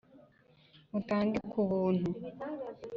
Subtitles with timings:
[0.91, 2.09] Mutange ku buntu